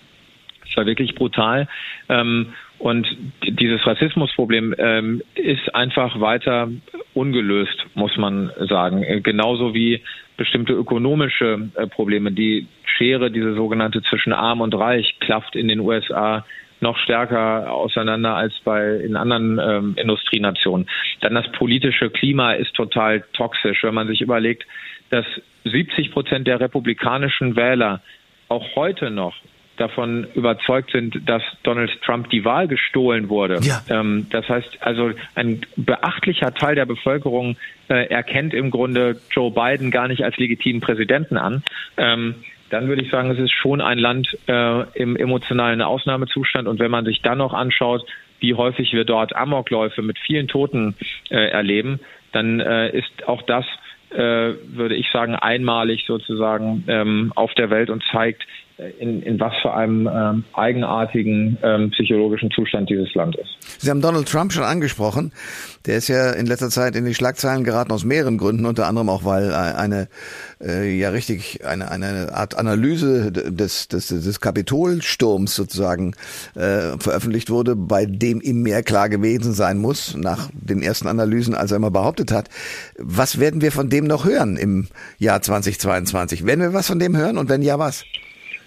Das 0.66 0.78
war 0.78 0.86
wirklich 0.88 1.14
brutal. 1.14 1.68
Ähm, 2.10 2.54
und 2.79 3.08
dieses 3.41 3.86
Rassismusproblem 3.86 4.75
ähm, 4.77 5.22
ist 5.36 5.74
einfach 5.74 6.20
weiter 6.20 6.70
ungelöst, 7.13 7.86
muss 7.96 8.15
man 8.17 8.51
sagen. 8.67 9.24
Genauso 9.24 9.74
wie 9.74 10.01
bestimmte 10.38 10.74
ökonomische 10.74 11.70
äh, 11.75 11.88
Probleme. 11.88 12.32
Die 12.32 12.67
Schere, 12.86 13.32
diese 13.32 13.55
sogenannte 13.55 14.01
zwischen 14.03 14.34
Arm 14.34 14.62
und 14.62 14.74
Reich, 14.74 15.17
klafft 15.20 15.55
in 15.55 15.67
den 15.67 15.79
USA 15.79 16.46
noch 16.82 16.98
stärker 16.98 17.72
auseinander 17.72 18.36
als 18.36 18.53
bei 18.63 18.98
in 18.98 19.15
anderen 19.15 19.60
ähm, 19.60 19.94
Industrienationen. 19.98 20.88
Dann 21.22 21.34
das 21.34 21.50
politische 21.53 22.10
Klima 22.10 22.53
ist 22.53 22.74
total 22.75 23.24
toxisch, 23.34 23.84
wenn 23.84 23.94
man 23.94 24.08
sich 24.08 24.22
überlegt, 24.22 24.65
dass 25.10 25.25
70 25.63 26.12
Prozent 26.12 26.48
der 26.48 26.60
republikanischen 26.60 27.55
Wähler 27.55 28.01
auch 28.50 28.75
heute 28.75 29.10
noch 29.10 29.36
davon 29.77 30.27
überzeugt 30.36 30.91
sind, 30.91 31.27
dass 31.27 31.44
Donald 31.63 31.91
Trump 32.03 32.29
die 32.29 32.46
Wahl 32.46 32.67
gestohlen 32.67 33.29
wurde. 33.29 33.60
Ja. 33.62 33.82
Ähm, 33.89 34.27
das 34.29 34.48
heißt 34.48 34.77
also, 34.82 35.12
ein 35.36 35.62
beachtlicher 35.75 36.53
Teil 36.53 36.75
der 36.75 36.86
Bevölkerung 36.86 37.58
äh, 37.89 38.08
erkennt 38.10 38.53
im 38.53 38.72
Grunde 38.72 39.20
Joe 39.32 39.51
Biden 39.51 39.91
gar 39.91 40.08
nicht 40.08 40.24
als 40.24 40.38
legitimen 40.38 40.82
Präsidenten 40.82 41.38
an. 41.38 41.63
Ähm, 41.98 42.36
dann 42.70 42.88
würde 42.88 43.03
ich 43.03 43.12
sagen, 43.12 43.29
es 43.32 43.39
ist 43.39 43.51
schon 43.51 43.82
ein 43.82 44.00
Land 44.00 44.38
äh, 44.48 44.84
im 44.94 45.15
emotionalen 45.15 45.82
Ausnahmezustand. 45.82 46.67
Und 46.67 46.79
wenn 46.79 46.91
man 46.91 47.05
sich 47.05 47.22
dann 47.22 47.38
noch 47.38 47.53
anschaut, 47.53 48.05
wie 48.39 48.53
häufig 48.53 48.94
wir 48.94 49.05
dort 49.05 49.36
Amokläufe 49.36 50.01
mit 50.01 50.17
vielen 50.20 50.48
Toten 50.48 50.96
äh, 51.29 51.50
erleben, 51.50 52.00
dann 52.32 52.60
äh, 52.60 52.89
ist 52.89 53.27
auch 53.27 53.41
das, 53.44 53.65
würde 54.18 54.96
ich 54.96 55.08
sagen, 55.12 55.36
einmalig 55.36 56.06
sozusagen 56.08 56.84
ähm, 56.88 57.34
auf 57.36 57.54
der 57.56 57.70
Welt 57.70 57.90
und 57.90 58.04
zeigt, 58.12 58.44
in, 59.00 59.22
in 59.22 59.40
was 59.40 59.54
für 59.62 59.74
einem 59.74 60.10
ähm, 60.12 60.44
eigenartigen 60.54 61.58
ähm, 61.64 61.92
psychologischen 61.92 62.52
Zustand 62.52 62.90
dieses 62.90 63.14
Land 63.14 63.38
ist. 63.38 63.50
Sie 63.80 63.90
haben 63.90 64.02
Donald 64.02 64.28
Trump 64.28 64.52
schon 64.52 64.64
angesprochen. 64.64 65.32
Der 65.86 65.98
ist 65.98 66.10
ja 66.10 66.32
in 66.32 66.46
letzter 66.46 66.70
Zeit 66.70 66.96
in 66.96 67.06
die 67.06 67.14
Schlagzeilen 67.14 67.64
geraten 67.64 67.92
aus 67.94 68.04
mehreren 68.04 68.38
Gründen, 68.38 68.66
unter 68.66 68.88
anderem 68.88 69.08
auch, 69.08 69.24
weil 69.24 69.54
eine 69.54 70.10
äh, 70.60 70.92
ja 70.98 71.10
richtig 71.10 71.66
eine, 71.66 71.90
eine 71.90 72.34
Art 72.34 72.58
Analyse 72.58 73.32
des, 73.32 73.88
des, 73.88 74.08
des 74.08 74.42
Kapitolsturms 74.42 75.56
sozusagen 75.56 76.16
äh, 76.56 76.98
veröffentlicht 77.00 77.50
wurde, 77.50 77.78
bei 77.78 78.06
dem 78.06 78.42
ihm 78.42 78.62
mehr 78.62 78.84
klar 78.84 79.08
gewesen 79.08 79.54
sein 79.54 79.78
muss, 79.78 80.18
nach 80.18 80.50
den 80.52 80.82
ersten 80.82 81.08
Analysen, 81.08 81.56
als 81.56 81.72
er 81.72 81.78
immer 81.78 81.92
behauptet 81.92 82.32
hat. 82.32 82.50
Was 82.98 83.40
werden 83.40 83.62
wir 83.62 83.72
von 83.72 83.90
dem 83.90 84.05
noch 84.08 84.26
hören 84.26 84.58
im 84.58 84.88
Jahr 85.18 85.42
2022? 85.42 86.46
Werden 86.46 86.62
wir 86.62 86.74
was 86.74 86.88
von 86.88 87.00
dem 87.00 87.16
hören 87.16 87.38
und 87.38 87.50
wenn 87.50 87.62
ja, 87.62 87.80
was? 87.80 88.06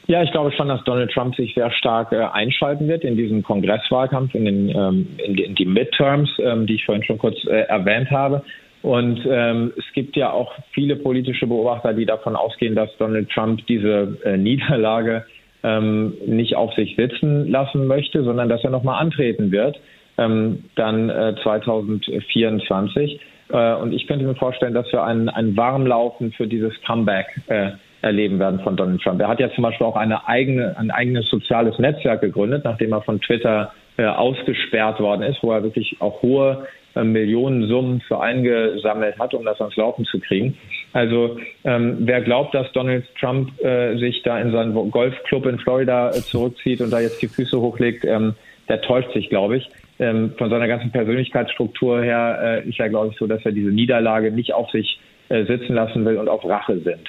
Ja, 0.09 0.23
ich 0.23 0.30
glaube 0.30 0.50
schon, 0.52 0.68
dass 0.68 0.83
Donald 0.85 1.11
Trump 1.12 1.37
sich 1.37 1.52
sehr 1.54 1.71
stark 1.71 2.12
äh, 2.12 2.16
einschalten 2.16 2.88
wird 2.88 3.04
in 3.04 3.16
diesen 3.16 3.42
Kongresswahlkampf, 3.42 4.35
in, 4.35 4.47
den, 4.47 4.68
ähm, 4.71 5.07
in, 5.18 5.37
die, 5.37 5.45
in 5.45 5.54
die 5.54 5.66
Midterms, 5.66 6.30
ähm, 6.38 6.66
die 6.66 6.76
ich 6.76 6.87
vorhin 6.87 7.04
schon 7.04 7.18
kurz 7.18 7.37
äh, 7.45 7.66
erwähnt 7.68 8.11
habe. 8.11 8.42
Und 8.80 9.21
ähm, 9.28 9.73
es 9.76 9.85
gibt 9.92 10.16
ja 10.16 10.30
auch 10.30 10.52
viele 10.73 10.97
politische 10.97 11.47
Beobachter, 11.47 11.92
die 11.92 12.07
davon 12.07 12.37
ausgehen, 12.37 12.75
dass 12.75 12.88
Donald 12.99 13.28
Trump 13.30 13.66
diese 13.66 14.16
äh, 14.25 14.38
Niederlage 14.38 15.26
ähm, 15.62 16.14
nicht 16.26 16.57
auf 16.57 16.73
sich 16.75 16.97
sitzen 16.97 17.50
lassen 17.50 17.87
möchte, 17.87 18.23
sondern 18.23 18.49
dass 18.49 18.64
er 18.64 18.71
nochmal 18.71 19.02
antreten 19.02 19.50
wird, 19.50 19.78
ähm, 20.18 20.64
dann 20.75 21.08
äh, 21.08 21.34
2024. 21.42 23.20
Äh, 23.50 23.75
und 23.75 23.92
ich 23.92 24.06
könnte 24.06 24.25
mir 24.25 24.34
vorstellen, 24.34 24.75
dass 24.75 24.90
wir 24.92 25.04
ein, 25.04 25.28
ein 25.28 25.56
Warmlaufen 25.56 26.32
für 26.32 26.46
dieses 26.46 26.72
Comeback 26.84 27.26
äh, 27.46 27.70
erleben 28.02 28.38
werden 28.38 28.60
von 28.60 28.76
Donald 28.76 29.00
Trump. 29.02 29.20
Er 29.20 29.28
hat 29.28 29.40
ja 29.40 29.50
zum 29.54 29.62
Beispiel 29.62 29.87
auch 29.87 29.96
eine 29.96 30.28
eigene, 30.28 30.76
ein 30.76 30.90
eigenes 30.90 31.28
soziales 31.28 31.78
Netzwerk 31.78 32.20
gegründet, 32.20 32.64
nachdem 32.64 32.92
er 32.92 33.02
von 33.02 33.20
Twitter 33.20 33.72
äh, 33.96 34.04
ausgesperrt 34.04 35.00
worden 35.00 35.22
ist, 35.22 35.42
wo 35.42 35.52
er 35.52 35.62
wirklich 35.62 35.96
auch 36.00 36.22
hohe 36.22 36.66
äh, 36.94 37.02
Millionensummen 37.02 38.00
für 38.02 38.20
eingesammelt 38.20 39.18
hat, 39.18 39.34
um 39.34 39.44
das 39.44 39.60
ans 39.60 39.76
Laufen 39.76 40.04
zu 40.04 40.20
kriegen. 40.20 40.56
Also 40.92 41.38
ähm, 41.64 41.96
wer 42.00 42.20
glaubt, 42.22 42.54
dass 42.54 42.70
Donald 42.72 43.04
Trump 43.18 43.50
äh, 43.60 43.96
sich 43.98 44.22
da 44.22 44.38
in 44.38 44.52
seinen 44.52 44.75
Golfclub 44.90 45.46
in 45.46 45.58
Florida 45.58 46.10
äh, 46.10 46.12
zurückzieht 46.12 46.80
und 46.80 46.90
da 46.90 47.00
jetzt 47.00 47.20
die 47.20 47.28
Füße 47.28 47.60
hochlegt, 47.60 48.04
ähm, 48.04 48.34
der 48.68 48.80
täuscht 48.80 49.12
sich, 49.12 49.28
glaube 49.28 49.56
ich. 49.56 49.68
Ähm, 49.99 50.33
von 50.38 50.49
seiner 50.49 50.69
ganzen 50.69 50.93
Persönlichkeitsstruktur 50.93 52.02
her 52.02 52.62
äh, 52.64 52.69
ist 52.69 52.78
er, 52.78 52.88
glaube 52.88 53.12
ich, 53.12 53.19
so, 53.19 53.26
dass 53.26 53.45
er 53.45 53.52
diese 53.52 53.71
Niederlage 53.71 54.31
nicht 54.31 54.55
auf 54.55 54.71
sich 54.71 55.00
äh, 55.28 55.45
sitzen 55.47 55.75
lassen 55.75 56.05
will 56.05 56.19
und 56.19 56.28
auf 56.28 56.45
Rache 56.45 56.78
sind. 56.81 57.09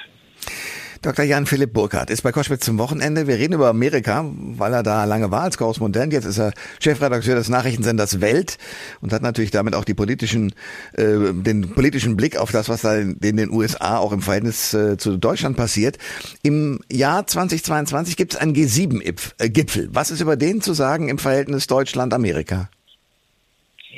Dr. 1.02 1.24
Jan 1.24 1.46
Philipp 1.46 1.72
Burkhardt 1.72 2.10
ist 2.10 2.20
bei 2.20 2.30
Koschwitz 2.30 2.66
zum 2.66 2.76
Wochenende. 2.76 3.26
Wir 3.26 3.36
reden 3.36 3.54
über 3.54 3.68
Amerika, 3.68 4.22
weil 4.36 4.74
er 4.74 4.82
da 4.82 5.04
lange 5.04 5.30
war 5.30 5.44
als 5.44 5.56
Korrespondent. 5.56 6.12
Jetzt 6.12 6.26
ist 6.26 6.38
er 6.38 6.52
Chefredakteur 6.78 7.36
des 7.36 7.48
Nachrichtensenders 7.48 8.20
Welt 8.20 8.58
und 9.00 9.14
hat 9.14 9.22
natürlich 9.22 9.50
damit 9.50 9.74
auch 9.74 9.86
die 9.86 9.94
politischen, 9.94 10.52
äh, 10.92 11.32
den 11.32 11.70
politischen 11.70 12.18
Blick 12.18 12.36
auf 12.36 12.52
das, 12.52 12.68
was 12.68 12.82
da 12.82 12.96
in 12.96 13.18
den 13.18 13.50
USA 13.50 13.96
auch 13.96 14.12
im 14.12 14.20
Verhältnis 14.20 14.74
äh, 14.74 14.98
zu 14.98 15.16
Deutschland 15.16 15.56
passiert. 15.56 15.96
Im 16.42 16.80
Jahr 16.92 17.26
2022 17.26 18.18
gibt 18.18 18.34
es 18.34 18.38
einen 18.38 18.52
G7-Gipfel. 18.52 19.88
Was 19.92 20.10
ist 20.10 20.20
über 20.20 20.36
den 20.36 20.60
zu 20.60 20.74
sagen 20.74 21.08
im 21.08 21.16
Verhältnis 21.16 21.66
Deutschland-Amerika? 21.66 22.68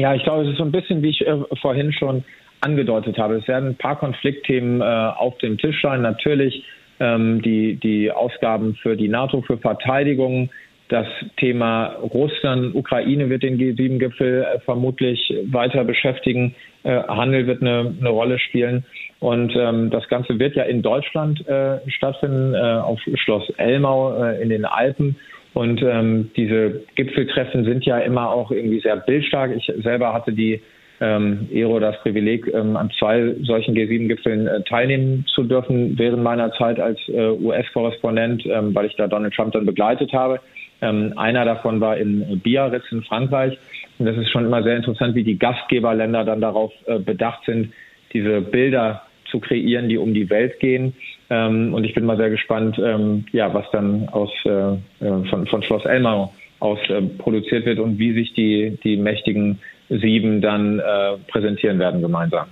Ja, 0.03 0.17
ich 0.17 0.25
glaube, 0.25 0.43
es 0.43 0.49
ist 0.49 0.59
so 0.59 0.65
ein 0.65 0.73
bisschen, 0.73 1.01
wie 1.01 1.11
ich 1.11 1.25
äh, 1.25 1.37
vorhin 1.61 1.93
schon 1.93 2.25
angedeutet 2.61 3.19
habe. 3.19 3.37
Es 3.37 3.47
werden 3.47 3.69
ein 3.69 3.77
paar 3.77 3.97
Konfliktthemen 4.01 4.81
äh, 4.81 4.85
auf 4.85 5.39
dem 5.39 5.59
Tisch 5.59 5.81
sein. 5.81 6.03
Natürlich 6.03 6.65
ähm, 6.99 7.41
die, 7.41 7.77
die 7.77 8.11
Ausgaben 8.11 8.75
für 8.83 8.97
die 8.97 9.07
NATO, 9.07 9.43
für 9.43 9.59
Verteidigung. 9.59 10.51
Das 10.89 11.07
Thema 11.37 11.99
Russland, 12.03 12.75
Ukraine 12.75 13.31
wird 13.31 13.45
den 13.45 13.59
G7-Gipfel 13.59 14.43
äh, 14.43 14.59
vermutlich 14.65 15.33
weiter 15.53 15.85
beschäftigen. 15.85 16.57
Äh, 16.83 17.01
Handel 17.05 17.47
wird 17.47 17.63
eine, 17.63 17.95
eine 18.01 18.09
Rolle 18.09 18.41
spielen. 18.41 18.85
Und 19.21 19.55
ähm, 19.55 19.91
das 19.91 20.09
Ganze 20.09 20.37
wird 20.41 20.57
ja 20.57 20.65
in 20.65 20.83
Deutschland 20.83 21.47
äh, 21.47 21.79
stattfinden, 21.89 22.57
auf 22.57 22.99
Schloss 23.15 23.49
Elmau 23.51 24.33
in 24.33 24.49
den 24.49 24.65
Alpen. 24.65 25.15
Und 25.55 25.83
ähm, 25.83 26.31
diese 26.37 26.83
Gipfeltreffen 26.95 27.65
sind 27.65 27.85
ja 27.85 27.99
immer 27.99 28.31
auch 28.31 28.51
irgendwie 28.51 28.81
sehr 28.81 28.97
bildstark. 28.97 29.55
Ich 29.55 29.71
selber 29.83 30.15
hatte 30.15 30.33
die 30.33 30.63
ähm, 31.01 31.49
Ero 31.53 31.81
das 31.81 31.99
Privileg, 32.01 32.47
ähm, 32.55 32.77
an 32.77 32.91
zwei 32.99 33.35
solchen 33.43 33.75
G7-Gipfeln 33.75 34.47
äh, 34.47 34.63
teilnehmen 34.63 35.27
zu 35.35 35.43
dürfen 35.43 35.99
während 35.99 36.23
meiner 36.23 36.53
Zeit 36.53 36.79
als 36.79 36.99
äh, 37.09 37.31
US-Korrespondent, 37.31 38.47
ähm, 38.47 38.75
weil 38.75 38.87
ich 38.87 38.97
da 38.97 39.09
Donald 39.09 39.35
Trump 39.35 39.53
dann 39.53 39.67
begleitet 39.67 40.13
habe. 40.13 40.41
Ähm, 40.81 41.13
einer 41.17 41.45
davon 41.45 41.81
war 41.81 41.97
in 41.97 42.41
Biarritz 42.41 42.85
in 42.91 43.03
Frankreich. 43.03 43.59
Und 43.99 44.07
das 44.07 44.17
ist 44.17 44.31
schon 44.31 44.47
immer 44.47 44.63
sehr 44.63 44.77
interessant, 44.77 45.15
wie 45.15 45.25
die 45.25 45.39
Gastgeberländer 45.39 46.25
dann 46.25 46.41
darauf 46.41 46.73
äh, 46.87 46.99
bedacht 46.99 47.45
sind, 47.47 47.73
diese 48.13 48.41
Bilder 48.41 49.03
zu 49.31 49.41
kreieren, 49.41 49.89
die 49.89 49.99
um 49.99 50.15
die 50.15 50.31
Welt 50.31 50.61
gehen. 50.61 50.95
Ähm, 51.31 51.75
und 51.75 51.85
ich 51.85 51.95
bin 51.95 52.05
mal 52.05 52.17
sehr 52.17 52.31
gespannt, 52.31 52.79
ähm, 52.83 53.25
ja, 53.33 53.53
was 53.55 53.65
dann 53.73 54.09
aus 54.09 54.31
äh, 54.45 54.51
äh 54.51 55.25
von, 55.31 55.47
von 55.47 55.63
Schloss 55.63 55.85
Elmau 55.85 56.33
aus 56.61 56.79
äh, 56.89 57.03
produziert 57.03 57.67
wird 57.67 57.79
und 57.79 57.99
wie 57.99 58.15
sich 58.15 58.35
die, 58.35 58.79
die 58.85 58.97
mächtigen 58.97 59.61
sieben 59.89 60.41
dann 60.41 60.79
äh, 60.79 61.19
präsentieren 61.29 61.79
werden 61.79 62.01
gemeinsam. 62.01 62.47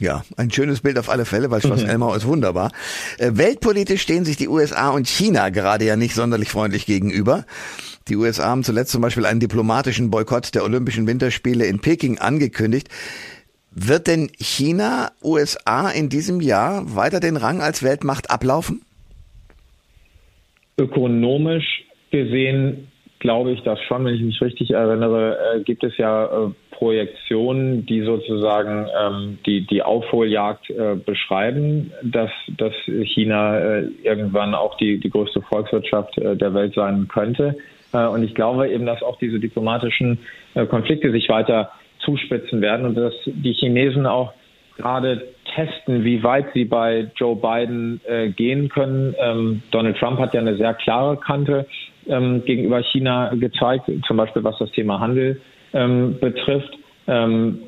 Ja, 0.00 0.22
ein 0.36 0.50
schönes 0.50 0.80
Bild 0.80 0.98
auf 0.98 1.08
alle 1.08 1.24
Fälle, 1.24 1.50
weil 1.50 1.60
Schloss 1.60 1.84
mhm. 1.84 1.90
Elmau 1.90 2.14
ist 2.14 2.26
wunderbar. 2.26 2.72
Äh, 3.18 3.30
weltpolitisch 3.34 4.02
stehen 4.02 4.24
sich 4.24 4.36
die 4.36 4.48
USA 4.48 4.90
und 4.90 5.06
China 5.06 5.50
gerade 5.50 5.84
ja 5.84 5.96
nicht 5.96 6.14
sonderlich 6.14 6.48
freundlich 6.48 6.84
gegenüber. 6.84 7.44
Die 8.08 8.16
USA 8.16 8.46
haben 8.46 8.64
zuletzt 8.64 8.90
zum 8.90 9.02
Beispiel 9.02 9.24
einen 9.24 9.40
diplomatischen 9.40 10.10
Boykott 10.10 10.54
der 10.54 10.64
Olympischen 10.64 11.06
Winterspiele 11.06 11.64
in 11.66 11.80
Peking 11.80 12.18
angekündigt. 12.18 12.88
Wird 13.76 14.06
denn 14.06 14.30
China 14.38 15.10
USA 15.22 15.90
in 15.90 16.08
diesem 16.08 16.40
Jahr 16.40 16.94
weiter 16.94 17.18
den 17.18 17.36
Rang 17.36 17.60
als 17.60 17.82
Weltmacht 17.82 18.30
ablaufen? 18.30 18.82
Ökonomisch 20.78 21.84
gesehen 22.12 22.88
glaube 23.18 23.52
ich 23.52 23.62
das 23.62 23.80
schon, 23.88 24.04
wenn 24.04 24.14
ich 24.14 24.20
mich 24.20 24.40
richtig 24.42 24.72
erinnere, 24.72 25.38
äh, 25.56 25.60
gibt 25.62 25.82
es 25.82 25.96
ja 25.96 26.26
äh, 26.26 26.50
Projektionen, 26.70 27.86
die 27.86 28.02
sozusagen 28.02 28.86
ähm, 29.00 29.38
die, 29.46 29.66
die 29.66 29.82
Aufholjagd 29.82 30.68
äh, 30.68 30.94
beschreiben, 30.94 31.90
dass, 32.02 32.30
dass 32.58 32.74
China 32.84 33.80
irgendwann 34.02 34.54
auch 34.54 34.76
die, 34.76 35.00
die 35.00 35.08
größte 35.08 35.40
Volkswirtschaft 35.40 36.16
der 36.16 36.52
Welt 36.52 36.74
sein 36.74 37.08
könnte. 37.08 37.56
Und 37.92 38.24
ich 38.24 38.34
glaube 38.34 38.68
eben, 38.68 38.86
dass 38.86 39.02
auch 39.04 39.18
diese 39.18 39.38
diplomatischen 39.38 40.18
Konflikte 40.68 41.12
sich 41.12 41.28
weiter 41.28 41.70
zuspitzen 42.04 42.60
werden 42.60 42.86
und 42.86 42.94
dass 42.96 43.14
die 43.26 43.52
Chinesen 43.52 44.06
auch 44.06 44.32
gerade 44.76 45.28
testen, 45.54 46.04
wie 46.04 46.22
weit 46.22 46.46
sie 46.52 46.64
bei 46.64 47.10
Joe 47.16 47.36
Biden 47.36 48.00
äh, 48.06 48.30
gehen 48.30 48.68
können. 48.68 49.14
Ähm, 49.18 49.62
Donald 49.70 49.96
Trump 49.98 50.18
hat 50.18 50.34
ja 50.34 50.40
eine 50.40 50.56
sehr 50.56 50.74
klare 50.74 51.16
Kante 51.16 51.66
ähm, 52.08 52.44
gegenüber 52.44 52.82
China 52.82 53.32
gezeigt, 53.34 53.90
zum 54.06 54.16
Beispiel 54.16 54.42
was 54.42 54.58
das 54.58 54.70
Thema 54.72 55.00
Handel 55.00 55.40
ähm, 55.72 56.18
betrifft. 56.20 56.76
Ähm, 57.06 57.60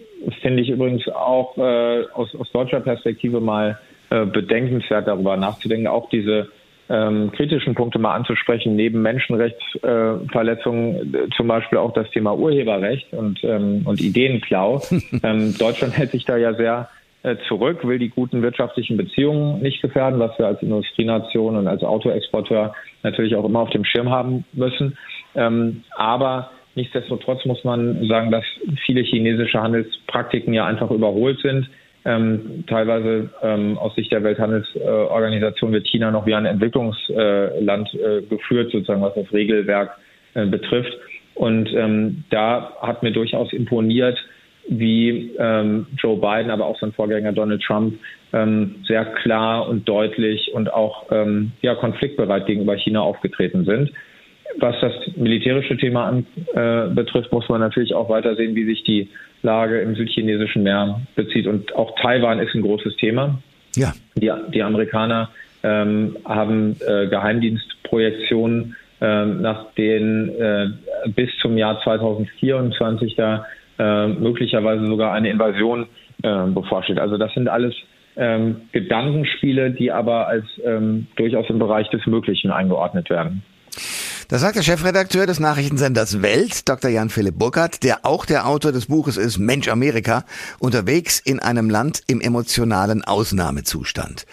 Finde 0.42 0.62
ich 0.62 0.70
übrigens 0.70 1.06
auch 1.08 1.56
äh, 1.58 2.04
aus, 2.12 2.34
aus 2.34 2.50
deutscher 2.52 2.80
Perspektive 2.80 3.40
mal 3.40 3.78
äh, 4.10 4.24
bedenkenswert, 4.24 5.06
darüber 5.06 5.36
nachzudenken, 5.36 5.86
auch 5.86 6.08
diese 6.08 6.48
ähm, 6.88 7.32
kritischen 7.32 7.74
Punkte 7.74 7.98
mal 7.98 8.14
anzusprechen, 8.14 8.76
neben 8.76 9.02
Menschenrechtsverletzungen 9.02 11.14
äh, 11.14 11.28
zum 11.36 11.48
Beispiel 11.48 11.78
auch 11.78 11.92
das 11.92 12.08
Thema 12.10 12.36
Urheberrecht 12.36 13.12
und, 13.12 13.42
ähm, 13.44 13.82
und 13.84 14.00
Ideenklau. 14.00 14.82
ähm, 15.22 15.54
Deutschland 15.58 15.96
hält 15.96 16.12
sich 16.12 16.24
da 16.24 16.36
ja 16.36 16.54
sehr 16.54 16.88
äh, 17.22 17.36
zurück, 17.48 17.86
will 17.86 17.98
die 17.98 18.10
guten 18.10 18.42
wirtschaftlichen 18.42 18.96
Beziehungen 18.96 19.62
nicht 19.62 19.82
gefährden, 19.82 20.20
was 20.20 20.38
wir 20.38 20.46
als 20.46 20.62
Industrienation 20.62 21.56
und 21.56 21.66
als 21.66 21.82
Autoexporteur 21.82 22.74
natürlich 23.02 23.34
auch 23.34 23.44
immer 23.44 23.60
auf 23.60 23.70
dem 23.70 23.84
Schirm 23.84 24.10
haben 24.10 24.44
müssen. 24.52 24.96
Ähm, 25.34 25.82
aber 25.96 26.50
Nichtsdestotrotz 26.76 27.44
muss 27.46 27.64
man 27.64 28.06
sagen, 28.06 28.30
dass 28.30 28.44
viele 28.84 29.00
chinesische 29.00 29.60
Handelspraktiken 29.60 30.52
ja 30.52 30.66
einfach 30.66 30.90
überholt 30.90 31.40
sind. 31.40 31.68
Ähm, 32.06 32.62
teilweise 32.68 33.30
ähm, 33.42 33.76
aus 33.78 33.96
Sicht 33.96 34.12
der 34.12 34.22
Welthandelsorganisation 34.22 35.72
wird 35.72 35.88
China 35.88 36.12
noch 36.12 36.25
wie 36.25 36.34
ein 36.34 36.46
Entwicklungsland 36.46 37.94
äh, 37.94 38.22
geführt, 38.22 38.70
sozusagen 38.70 39.02
was 39.02 39.14
das 39.14 39.32
Regelwerk 39.32 39.90
äh, 40.34 40.46
betrifft. 40.46 40.96
Und 41.34 41.68
ähm, 41.75 42.22
da 42.30 42.76
hat 42.80 43.02
mir 43.02 43.10
durchaus 43.10 43.52
imponiert, 43.52 44.16
wie 44.68 45.32
ähm, 45.36 45.86
Joe 45.96 46.16
Biden, 46.16 46.50
aber 46.52 46.66
auch 46.66 46.78
sein 46.78 46.92
Vorgänger 46.92 47.32
Donald 47.32 47.62
Trump 47.62 47.98
ähm, 48.32 48.76
sehr 48.86 49.04
klar 49.04 49.68
und 49.68 49.88
deutlich 49.88 50.52
und 50.54 50.72
auch 50.72 51.06
ähm, 51.10 51.52
ja, 51.60 51.75
konfliktbereit 51.75 52.46
gegenüber 52.46 52.76
China 52.76 53.00
aufgetreten 53.00 53.64
sind. 53.64 53.90
Was 54.58 54.75
das 54.80 54.92
militärische 55.16 55.76
Thema 55.76 56.06
an, 56.06 56.26
äh, 56.54 56.94
betrifft, 56.94 57.32
muss 57.32 57.48
man 57.48 57.60
natürlich 57.60 57.94
auch 57.94 58.08
weiter 58.08 58.36
sehen, 58.36 58.54
wie 58.54 58.64
sich 58.64 58.82
die 58.84 59.08
Lage 59.42 59.80
im 59.80 59.94
südchinesischen 59.94 60.62
Meer 60.62 61.00
bezieht. 61.14 61.46
Und 61.46 61.75
auch 61.75 61.94
Taiwan 62.00 62.38
ist 62.38 62.54
ein 62.54 62.62
großes 62.62 62.96
Thema. 62.96 63.38
Ja. 63.76 63.92
Die, 64.16 64.30
die 64.52 64.62
Amerikaner 64.62 65.30
ähm, 65.62 66.16
haben 66.25 66.76
äh, 66.86 67.06
Geheimdienstprojektionen, 67.08 68.76
äh, 69.00 69.25
nach 69.26 69.72
denen 69.75 70.30
äh, 70.30 70.68
bis 71.14 71.30
zum 71.42 71.58
Jahr 71.58 71.80
2024 71.82 73.14
da 73.16 73.46
äh, 73.78 74.06
möglicherweise 74.08 74.86
sogar 74.86 75.12
eine 75.12 75.30
Invasion 75.30 75.86
äh, 76.22 76.46
bevorsteht. 76.46 76.98
Also 76.98 77.18
das 77.18 77.32
sind 77.34 77.48
alles 77.48 77.75
ähm, 78.16 78.62
Gedankenspiele, 78.72 79.72
die 79.72 79.92
aber 79.92 80.26
als 80.28 80.46
ähm, 80.64 81.06
durchaus 81.16 81.48
im 81.50 81.58
Bereich 81.58 81.88
des 81.90 82.06
Möglichen 82.06 82.50
eingeordnet 82.50 83.10
werden. 83.10 83.42
Das 84.28 84.40
sagt 84.40 84.56
der 84.56 84.62
Chefredakteur 84.62 85.26
des 85.26 85.38
Nachrichtensenders 85.38 86.21
Welt, 86.21 86.68
Dr. 86.68 86.90
Jan-Philipp 86.90 87.38
Burkhardt, 87.38 87.85
der 87.85 88.04
auch 88.04 88.26
der 88.26 88.49
Autor 88.49 88.73
des 88.73 88.87
Buches 88.87 89.16
ist 89.16 89.38
Mensch 89.38 89.68
Amerika, 89.68 90.25
unterwegs 90.59 91.21
in 91.21 91.38
einem 91.38 91.71
Land 91.71 92.02
im 92.09 92.21
emotionalen 92.21 93.04
Ausnahmezustand. 93.04 94.26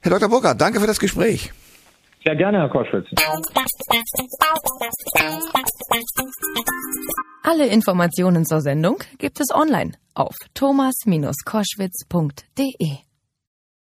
Herr 0.00 0.12
Dr. 0.12 0.30
Burkhardt, 0.30 0.58
danke 0.60 0.80
für 0.80 0.86
das 0.86 0.98
Gespräch. 0.98 1.52
Sehr 2.24 2.36
gerne, 2.36 2.56
Herr 2.58 2.70
Koschwitz. 2.70 3.06
Alle 7.42 7.66
Informationen 7.66 8.46
zur 8.46 8.62
Sendung 8.62 8.96
gibt 9.18 9.40
es 9.40 9.54
online 9.54 9.92
auf 10.14 10.34
thomas-koschwitz.de. 10.54 13.09